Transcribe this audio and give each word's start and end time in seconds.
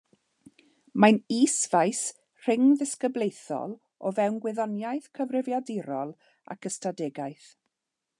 Mae'n 1.03 1.17
is 1.35 1.57
faes 1.73 1.99
rhyngddisgyblaethol 2.45 3.75
o 4.09 4.13
fewn 4.21 4.39
gwyddoniaeth 4.47 5.11
gyfrifiadurol 5.19 6.15
ac 6.57 6.69
ystadegaeth. 6.71 7.47